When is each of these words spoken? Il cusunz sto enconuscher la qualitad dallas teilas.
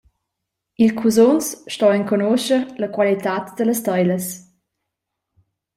Il 0.83 0.91
cusunz 0.99 1.45
sto 1.73 1.87
enconuscher 1.97 2.61
la 2.81 2.89
qualitad 2.95 3.43
dallas 3.57 3.81
teilas. 3.85 4.25